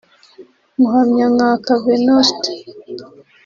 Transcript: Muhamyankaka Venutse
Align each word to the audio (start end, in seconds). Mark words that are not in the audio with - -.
Muhamyankaka 0.79 1.71
Venutse 1.83 2.49